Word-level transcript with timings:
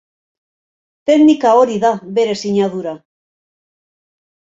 Teknika 1.09 1.51
hori 1.57 1.75
da 1.83 1.91
bere 2.19 2.33
sinadura. 2.39 2.95